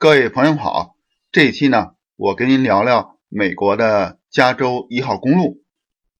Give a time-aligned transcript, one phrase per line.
[0.00, 0.94] 各位朋友好，
[1.32, 5.64] 这一期呢，我跟您聊聊美国的加州一号公路。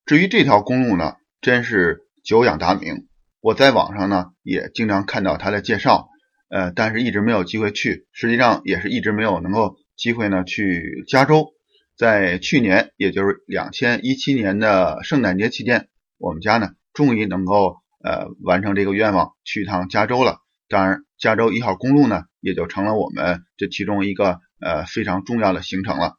[0.04, 3.06] 至于这条公路呢，真是久仰大名，
[3.40, 6.08] 我在网上呢也经常看到它的介绍，
[6.48, 11.52] 呃，但是一直没有机会去，实际上也是一直没有能够机会呢去加州。
[11.96, 15.86] 在去年，也就是两千一七年的圣诞节期间，
[16.18, 20.38] 我们家呢终于能够呃完成这个愿望，去一趟加州了。
[20.68, 26.14] 当然，加州一号公路呢，也就成了我们这其中一个呃非常重要的行程了。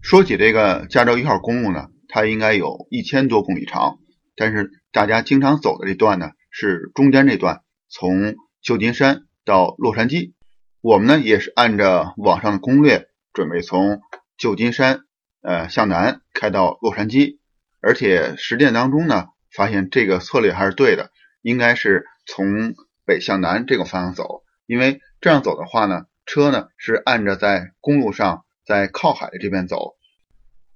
[0.00, 3.98] 说起这个加州一号公路呢，它应该有一千多公里长，
[4.34, 10.32] 但是大家经常走的这段呢，是中间这段，从旧金山到洛杉矶。
[10.80, 14.00] 我们呢也是按照网上的攻略，准备从
[14.38, 15.00] 旧金山
[15.42, 17.36] 呃向南开到洛杉矶，
[17.80, 21.10] 而且实践当中呢，发现这个策略还是对的，
[21.42, 22.74] 应该是从。
[23.04, 29.96] 北向南这个方向走，因为这样走的话呢，车呢是按着在公路上，在靠海的这边走，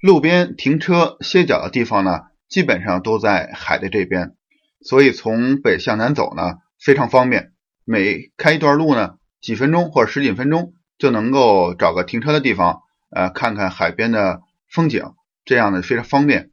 [0.00, 4.34] 路边停车歇脚的地方呢，基本上都在海的这边，
[4.80, 7.52] 所以从北向南走呢非常方便，
[7.84, 16.50] 每开一段路呢，几分钟或者十几分钟就能够找个停车的地方，呃，看看海边的风景，这样呢非常方便。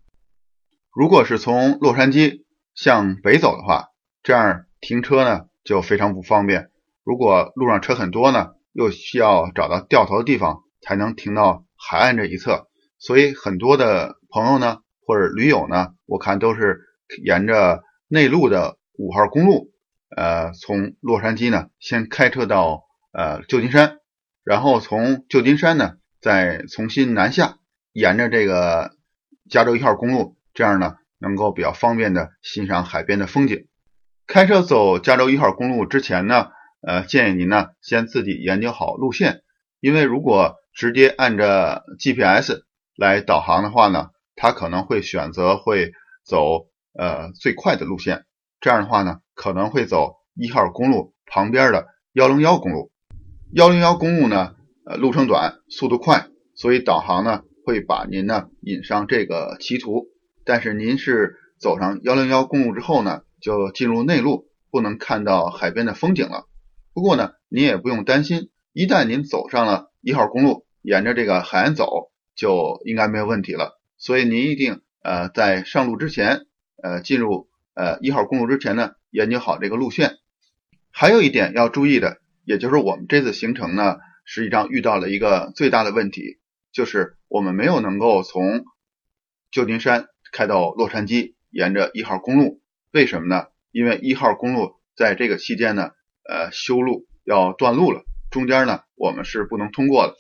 [0.91, 2.44] 如果是从洛杉矶
[2.75, 3.88] 向北走的话，
[4.21, 5.47] 这样停车呢。
[5.64, 6.69] 就非常不方便。
[7.03, 12.67] 如果路上车很多呢，又需要找到掉头的地方才能停到海岸这一侧。
[12.97, 16.80] 所以很多的朋友呢，或者驴友呢，我看都是
[17.23, 19.72] 沿着内陆的五号公路，
[20.16, 23.97] 呃，从洛杉矶呢先开车到呃旧金山，
[24.44, 27.58] 然后从旧金山呢再重新南下，
[27.91, 28.91] 沿着这个
[29.50, 33.67] 加州一号公路，这样呢能够比较方便的欣赏海边的风景。
[34.25, 36.47] 开车走加州一号公路之前呢，
[36.81, 39.41] 呃，建议您呢先自己研究好路线，
[39.81, 42.63] 因为如果直接按着 GPS
[42.95, 45.91] 来导航的话呢，它可能会选择会
[46.25, 48.23] 走呃最快的路线，
[48.61, 52.91] 这样的话呢可能会走一号公路旁边的幺零幺公路。
[53.53, 54.55] 幺零幺公路呢，
[54.85, 60.05] 呃，路程短，速度快，所以导航呢会把您呢引上这个歧途。
[60.45, 63.22] 但是您是走上幺零幺公路之后呢？
[63.43, 66.47] 就进入内陆，不能看到海边的风景了。
[66.93, 73.81] 不过呢，您也不用担心，一旦您走上了一号公路，沿着这个海岸走，就应该没有问题了。
[73.97, 76.45] 所以您一定呃在上路之前，
[76.81, 80.19] 呃进入呃一号公路之前呢，研究好这个路线。
[80.89, 86.39] 还有一点要注意的，也就是我们这次行程呢，实际上遇到了一个最大的问题，
[86.71, 88.63] 就是我们没有能够从
[89.51, 92.62] 旧金山开到洛杉矶，沿着一号公路。
[92.93, 93.47] 为什么呢？
[93.71, 95.89] 因为一号公路在这个期间呢，
[96.29, 100.13] 呃，修路要断路了，中间呢我们是不能通过的。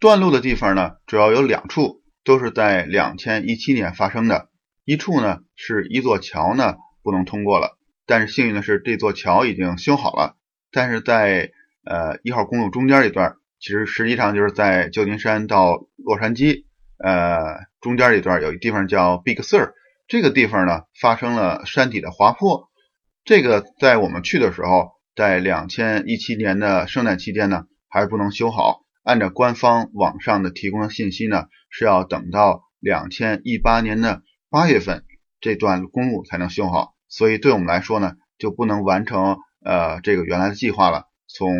[0.00, 4.48] 断路的地方呢，主要有两处，都是在两千一七年发生的。
[4.84, 6.74] 一处呢是一座桥呢
[7.04, 10.36] 不能通过了，但是幸运的是这座桥已经修好了。
[10.72, 11.52] 但是在
[11.84, 16.64] 呃一号公路中间一段，其实实际上就是在旧金山到洛杉矶
[16.98, 19.70] 呃中间一段，有一地方叫 Big Sur。
[20.08, 22.68] 这个地方呢发生了山体的滑坡，
[23.24, 28.82] 这个在我们去的时候，在两千一七年的圣诞期间呢还不能修好。
[29.02, 35.04] 按照官方网上的提供的信息呢，是要等到两千一八年的八月份
[35.40, 36.94] 这段公路才能修好。
[37.08, 41.04] 所以对我们来说呢，就不能完成呃这个原来的计划了。
[41.28, 41.52] 从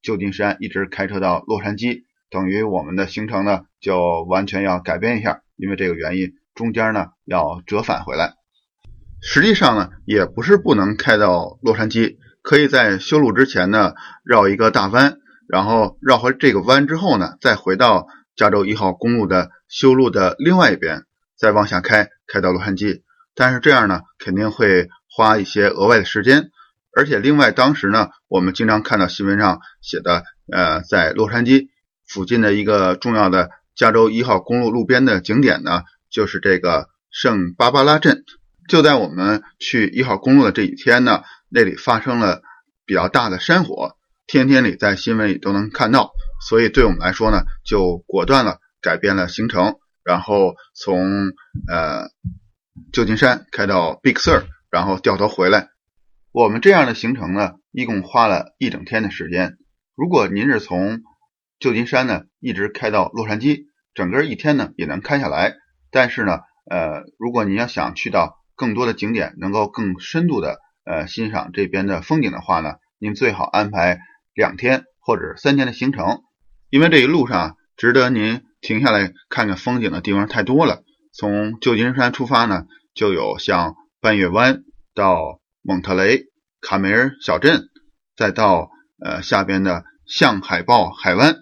[0.00, 6.32] 旧金山一直开车到洛杉矶，等于我们的行程呢就完全要改变一下，因为这个原因。
[6.60, 8.34] 中间呢要折返回来，
[9.22, 13.94] 实际上呢也不是不能开到洛杉矶，可以在修路之前呢
[14.24, 15.16] 绕一个大弯，
[15.48, 21.04] 然后绕回这个弯之后呢再回到加州一号公路的修路的另外一边，
[21.34, 23.00] 再往下开，开到洛杉矶。
[23.34, 26.50] 但是这样呢肯定会花一些额外的时间，
[26.94, 31.68] 而且另外当时呢我们经常看到新闻上写的，呃，在洛杉矶
[32.06, 35.84] 附近的一个重要的加州一号公路路边的景点呢。
[36.10, 38.24] 就是这个圣巴巴拉镇，
[38.68, 42.42] 就在我们去一号公路的这几天呢，那里发生了
[42.84, 43.96] 比较大的山火，
[44.26, 46.12] 天天里在新闻里都能看到，
[46.48, 51.32] 所以对我们来说呢，就果断了改变了行程，然后从
[51.68, 52.08] 呃
[52.92, 55.68] 旧金山开到 Big Sur，然后掉头回来。
[56.32, 59.56] 我们这样的行程呢，一共花了一整天的时间。
[59.96, 61.00] 如果您是从
[61.58, 63.64] 旧金山呢一直开到洛杉矶，
[63.94, 65.56] 整个一天呢也能开下来。
[65.90, 66.40] 但是呢，
[66.70, 73.98] 呃，如果您要想去到更多的景点，能够更深度的呃欣赏这边的风景的话呢，您最好安排
[74.34, 76.20] 两天或者三天的行程。
[76.68, 80.82] 因为这一路上值得您停下来看看风景的地方太多了。
[81.12, 84.62] 从旧金山出发呢，就有像半月湾
[84.94, 86.26] 到蒙特雷、
[86.60, 87.68] 卡梅尔小镇，
[88.16, 88.70] 再到
[89.04, 91.36] 呃下边的象海豹海湾，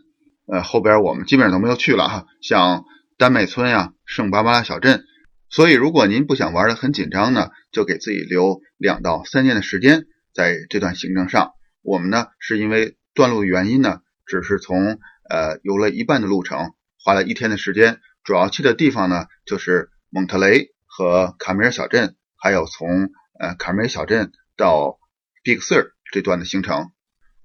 [0.47, 2.85] 呃后边我们基本上都没有去了哈，像
[3.19, 5.05] 丹麦村呀、圣巴巴拉小镇。
[5.51, 11.53] 所以如果您不想玩的很紧张呢，就给自己留两到三天的时间在这段行程上。
[11.83, 16.73] 我们呢是因为断路原因呢，只是从呃游了一半的路程，
[17.05, 18.01] 花了一天的时间。
[18.25, 24.99] 主要去的地方呢，就是蒙特雷和卡梅尔小镇，还有从呃卡梅尔小镇到
[25.45, 26.91] Big Sur 这段的行程。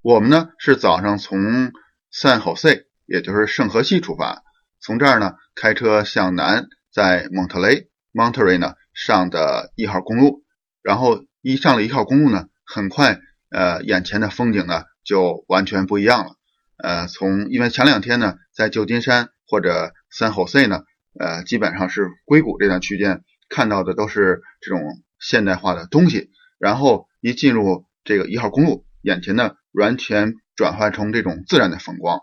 [0.02, 1.72] 我们呢是早上从
[2.12, 4.44] San Jose，也就是圣荷西出发，
[4.84, 10.44] 从这儿呢开车向南，在蒙特雷 Monterey 呢上的一号公路，
[10.82, 16.36] 然后一上了一号公路呢，很快呃眼前的风景呢就完全不一样了。
[16.76, 20.82] 呃，从因为前两天呢在旧金山或者三后 C 呢，
[21.18, 24.82] 呃，基本上是硅谷这段区间看到的都是这种
[25.18, 32.20] 现代化的东西，然后一进入这个一号公路，眼前呢完全转换成这种自然的风光，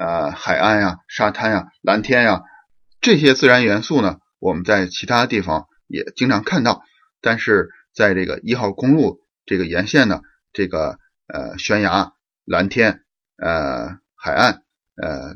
[0.00, 2.40] 呃，海岸呀、沙滩呀、蓝天呀，
[3.02, 6.82] 这些自然元素呢，我们在其他地方也经常看到，
[7.20, 10.22] 但是在这个一号公路这个沿线呢，
[10.54, 12.12] 这个呃悬崖、
[12.46, 13.02] 蓝天、
[13.36, 14.62] 呃海岸、
[14.96, 15.34] 呃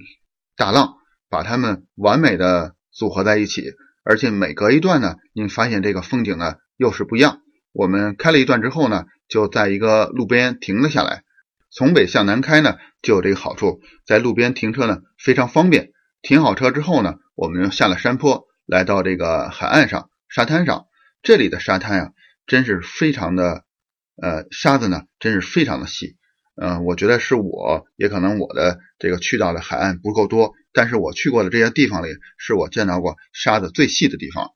[0.57, 0.95] 大浪。
[1.31, 3.73] 把它们完美的组合在一起，
[4.05, 7.41] 而且每隔一段呢，您发现这个风景呢又是不一样。
[7.73, 11.24] 我们开了一段之后呢，就在一个路边停了下来。
[11.77, 15.91] 从北向南开呢，就有这个好处，在路边停车呢非常方便。
[16.23, 20.87] 停好车之后呢，我们下了山坡，来到这个海岸上沙滩上。
[21.21, 22.13] 这里的沙滩啊，
[22.47, 23.65] 真是非常的，
[24.23, 26.17] 呃，沙子呢真是非常的细。
[26.55, 30.53] 嗯，我觉得是我也可能我的这个去到的海岸不够多。
[30.73, 34.53] 但是我去过的这些地方里，是我见到过沙子最细的地方。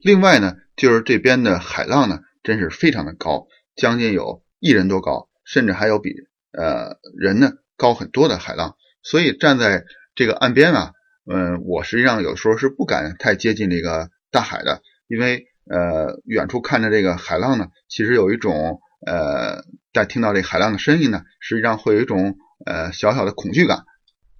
[0.00, 6.10] 另外呢，就是这边的海浪呢，真是非常的高，将近有一人多高，甚至还有比
[6.52, 8.76] 呃人呢高很多的海浪。
[9.02, 9.84] 所以站在
[10.14, 10.92] 这个岸边啊，
[11.30, 23.84] 嗯，我实际上有时候是不敢太接近这个大海的，因为呃远处看着这个海浪呢，其实有一种呃在听到这海浪的声音呢，实际上会有一种呃小小的恐惧感。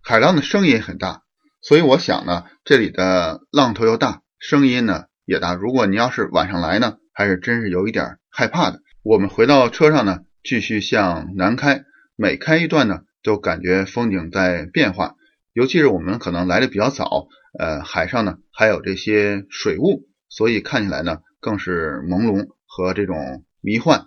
[0.01, 1.23] 海浪的声音很大，
[1.61, 5.55] 所以我想呢，这里的浪头又大，声音呢也大。
[5.55, 8.81] 如果你要是晚上来呢，还是真是有一点害怕的。
[9.03, 11.85] 我们回到车上呢，继续向南开，
[12.23, 15.17] 每开一段呢，都感觉风景在变化。
[15.53, 17.27] 尤其是我们可能来的比较早，
[17.59, 24.05] 呃，海上呢还有这些水雾，所以看起来呢更是朦胧和这种迷幻。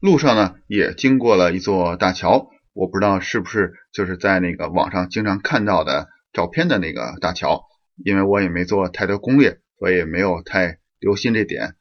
[0.00, 2.50] 路上呢也经过了一座大桥。
[2.74, 7.62] 我不知道是不是就是在那个网上经常看到的照片的那个大桥，
[8.04, 11.74] 因为我也没做太多攻略，所以没有太留心这点。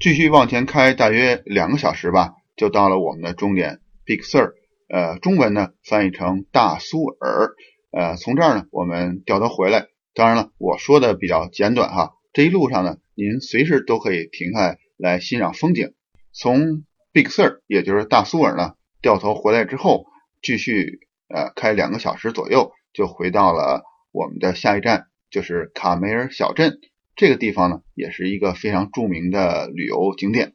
[0.00, 4.54] 继续往前开，大约两个小时吧，就到了我们的终点 Big Sur，
[4.92, 7.54] 呃，中文呢翻译成大苏尔。
[7.92, 9.86] 呃，从这儿呢我们掉头回来。
[10.14, 12.14] 当然了，我说的比较简短哈。
[12.32, 15.94] 这一路上呢，您随时都可以停下来来欣赏风景。
[16.32, 20.06] 从 Big Sur，也就是大苏尔呢，掉头回来之后。
[20.42, 26.78] 继续呃开两个小时左右，就回到了我们的下一站，就是卡梅尔小镇。
[27.14, 30.54] 这个地方呢，也是一个非常著名的旅游景点。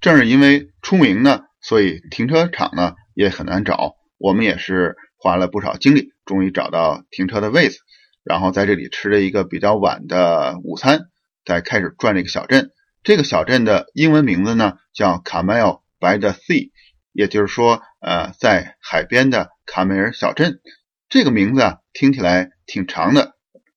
[0.00, 3.96] 正是因为出名呢，所以停车场呢也很难找。
[4.16, 7.78] 我们也是花了不少精力，终于找到停车的位子，
[8.24, 11.02] 然后在这里吃了一个比较晚的午餐，
[11.44, 12.70] 再开始转这个小镇。
[13.02, 16.70] 这个小镇的英文名字呢叫 Camel by the Sea。
[17.12, 20.60] 也就是说，呃，在海边的卡梅尔小镇，
[21.08, 23.34] 这个名字啊听起来挺长的，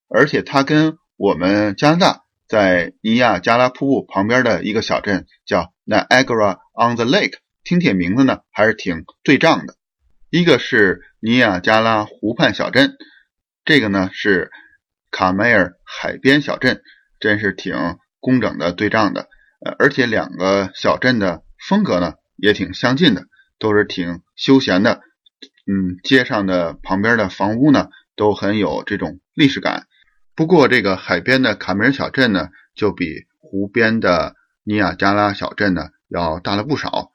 [0.08, 7.34] 而且它跟我们加拿大在尼亚加拉瀑布旁边的一个小镇叫 Niagara on the Lake，
[7.64, 9.76] 听起名字呢还是挺对仗的。
[10.30, 12.98] 一个是尼亚加拉湖畔小镇，
[13.66, 14.52] 这个呢是
[15.12, 16.82] 卡梅尔海边小镇，
[17.20, 19.30] 真是挺工整的对仗的。
[19.66, 22.14] 呃，而且两个小镇的风格呢。
[22.36, 23.28] 也挺相近的，
[23.60, 25.02] 都是挺休闲的。
[25.68, 29.86] 嗯，街上的旁边的房屋呢，都很有这种历史感。
[30.36, 37.12] 不过，这个海边的卡梅尔小镇呢，就比湖边的尼亚加拉小镇呢要大了不少。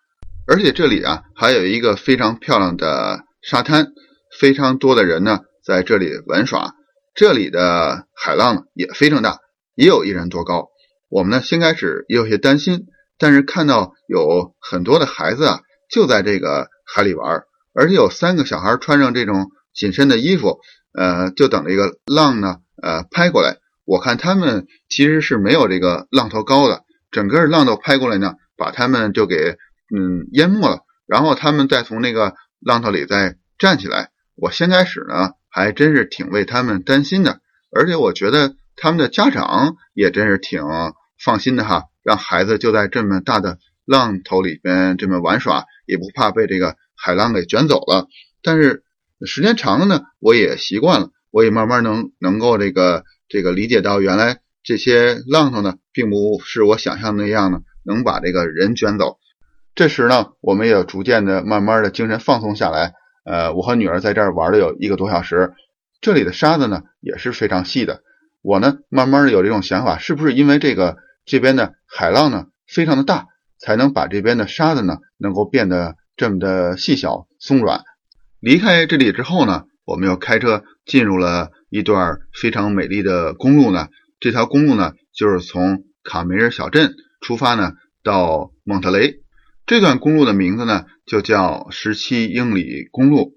[0.50, 3.92] 而且这里啊，还有一个非常漂亮的沙滩，
[4.40, 6.72] 非常多的人呢在这里玩耍。
[7.14, 9.40] 这里的海浪也非常大，
[9.74, 10.68] 也有一人多高。
[11.10, 12.86] 我们呢，先开始也有些担心。
[13.18, 17.42] 但是看到有很多的孩子啊，就在这个海里玩，
[17.74, 20.60] 而且有三个小孩穿上这种紧身的衣服，
[20.96, 23.58] 呃，就等这个浪呢，呃，拍过来。
[23.84, 29.56] 我看他们其实是没有这个浪头高的，整个浪头拍过来呢，把他们就给
[29.94, 30.80] 嗯淹没了。
[31.06, 34.10] 然后他们再从那个浪头里再站起来。
[34.34, 37.40] 我先开始呢，还真是挺为他们担心的，
[37.70, 40.62] 而且我觉得他们的家长也真是挺
[41.22, 48.06] 放心的哈，让孩子就在这么大的浪头里边这么玩耍，也不怕被这个海浪给卷走了。
[48.42, 48.84] 但是
[49.26, 53.04] 时间长了呢，我也习惯了，我也慢慢能能够这个。
[53.30, 59.18] 这个理解到，原来这些浪头呢，并不是我想象那样呢，能把这个人卷走。
[59.78, 62.94] 这时呢，我们也逐渐的、慢慢的精神放松下来。
[63.24, 65.52] 呃，我和女儿在这儿玩了有一个多小时，
[66.00, 68.02] 这里的沙子呢也是非常细的。
[68.42, 73.26] 我呢，慢慢的有这种想法，是不是因为这个这边的海浪呢非常的大，
[73.60, 77.82] 才能把这边的沙子呢能够变得这么的细小松软？
[78.40, 81.52] 离开这里之后呢，我们又开车进入了。
[81.70, 83.86] 一段非常美丽的公路呢，
[84.18, 89.20] 这条公路呢就是从卡梅尔小镇出发呢到蒙特雷。
[89.68, 93.34] 这段公路的名字呢就叫十七英里公路。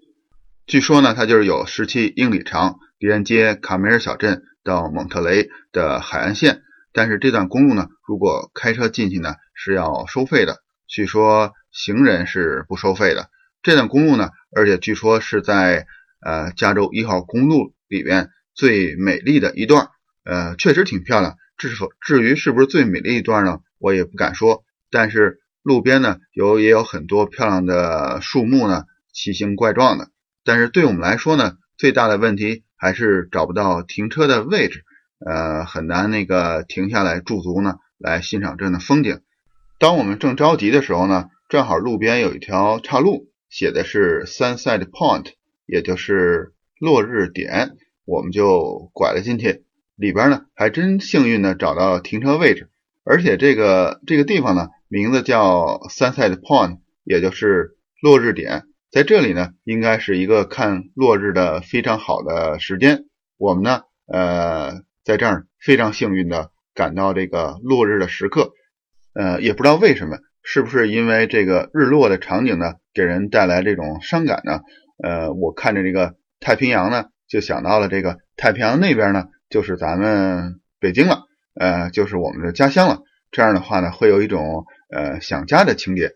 [0.65, 6.61] 据说呢它就是有十七英里长，连接卡梅尔小镇到蒙特雷的海岸线。
[6.93, 10.59] 但是这段公路呢，如果开车进去呢是要收费的。
[10.87, 13.29] 据说行人是不收费的。
[13.61, 15.85] 这段公路呢，而且据说是在
[16.25, 17.73] 呃加州一号公路。
[17.89, 19.89] 里边最美丽的一段，
[20.23, 21.35] 呃，确实挺漂亮。
[21.57, 23.59] 至否至于是不是最美丽一段呢？
[23.79, 24.63] 我也不敢说。
[24.89, 30.09] 但是路边呢有也有很多漂亮的树木呢，奇形怪状的。
[30.43, 34.83] 但是对我们来说呢，最大的问题还是找不到停车的位置，
[35.25, 39.21] 呃，很难那个停下来驻足呢，来欣赏这样的风景。
[39.77, 45.33] 当我们正着急的时候呢，正好路边有一条岔路，写的是 Sunset Point，
[45.65, 47.77] 也就是落日点。
[48.03, 49.63] 我们就拐了进去，
[49.95, 52.69] 里边呢还真幸运的找到停车位置，
[53.03, 63.05] 而且这个这个地方呢名字叫 Sunset Point，也就是落日点，在这里呢应该是一个看落日的非常好的时间。
[63.37, 68.51] 我们呢呃在这儿非常幸运的赶到这个落日的时刻，
[69.13, 74.59] 呃也不知道为什么，是不是因为这个日落的场景呢给人带来这种伤感呢？
[75.01, 77.05] 呃我看着这个太平洋呢。
[77.29, 81.21] 就想到了这个太平洋那边呢，就是咱们北京了，
[81.55, 82.99] 呃，就是我们的家乡了。
[83.31, 86.11] 这样的话呢，会有一种呃想家的情节。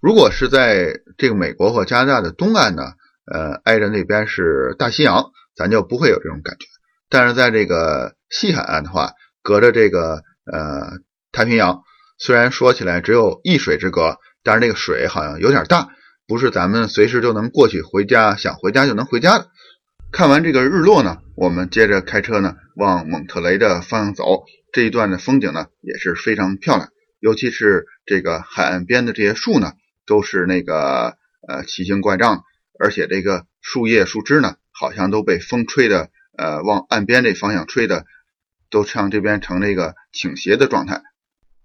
[0.00, 2.92] 如果是在这个美国或加拿大的东岸呢，
[3.32, 6.66] 呃，挨着那边是大西洋，咱就不会有这种感觉。
[7.10, 9.12] 但是在这个西海岸的话，
[9.42, 10.98] 隔着这个呃
[11.32, 11.82] 太平洋，
[12.18, 15.88] 虽然说起来只有一水之隔，但是那个水好像有点大，
[16.26, 19.48] 不是咱们随时就能过去回家，想回家就能回家的。
[20.12, 24.44] 看完这个日落呢，我们接着开车呢往蒙特雷的方向走。
[24.72, 26.88] 这一段的风景呢也是非常漂亮，
[27.20, 29.72] 尤其是这个海岸边的这些树呢，
[30.06, 32.44] 都是那个呃奇形怪状，
[32.78, 38.04] 而且这个树叶树枝呢，好像都被风吹的呃往岸边这方向吹的，
[38.70, 41.02] 都向这边成那个倾斜的状态。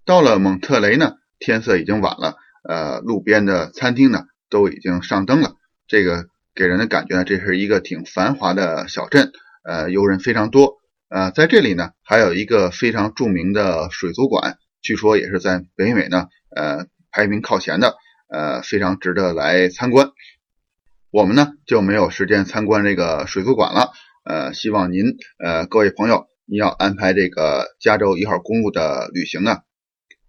[0.06, 2.36] 到了蒙特雷呢，天色已经晚了，
[2.68, 5.56] 呃，路边的餐厅呢都已经上灯了，
[5.88, 6.28] 这个。
[6.56, 9.32] 给人的感觉呢，这是一个挺繁华的小镇，
[9.64, 10.76] 呃，游人非常多。
[11.10, 17.96] 呃，在这里呢，还有一个非常著名的水族馆，据说也是在北美呢，呃，排名靠前的，
[18.28, 20.12] 呃，非常值得来参观。
[21.10, 23.90] 我们呢就没有时间参观这个水族馆了，
[24.24, 29.62] 呃，希望您，呃，各位朋友，你要安排这个加州一号公路的旅行呢，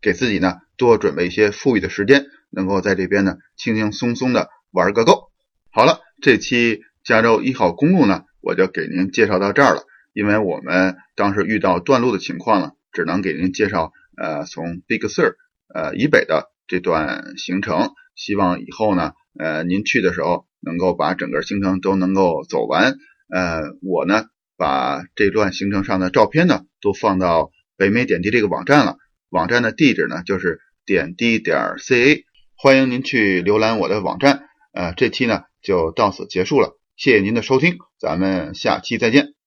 [0.00, 5.30] 给自己呢多准备一些富裕的时间，能够在这边呢轻轻松松的玩个够。
[5.70, 6.00] 好了。
[6.22, 9.82] 这期加州一号公路呢，我就给您介绍到这儿了。
[10.14, 15.34] 因为我们当时遇到断路的情况呢，只能给您介绍呃从 Big Sur
[15.72, 17.90] 呃以北的这段行程。
[18.14, 22.96] 希望以后呢，呃您去的时候能够把整个行程都能够走完。
[23.28, 28.96] 呃，我呢把这段行程上的照片呢都放到北美点滴这个网站了。
[29.30, 32.24] 网站的地址呢就是点滴点 ca，
[32.56, 34.42] 欢迎您去浏览我的网站。
[34.72, 35.42] 呃，这期呢。
[35.64, 39.43] 就到此结束了，谢谢您的收听，咱们下期再见。